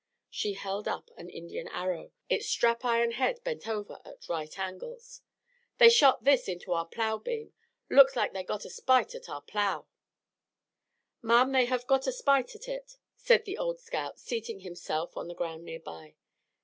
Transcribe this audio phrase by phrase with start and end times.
[0.31, 5.21] She held up an Indian arrow, its strap iron head bent over at right angles.
[5.77, 7.53] "They shot this into our plow beam.
[7.87, 9.85] Looks like they got a spite at our plow."
[11.21, 15.27] "Ma'am, they have got a spite at hit," said the old scout, seating himself on
[15.27, 16.15] the ground near by.